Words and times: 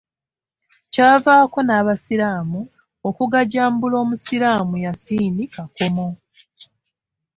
Kyavaako 0.91 1.59
n'Abasiraamu 1.63 2.61
okugajambula 3.07 3.95
Omusiraamu 4.03 4.75
Yasin 4.85 5.35
Kakomo. 5.55 6.07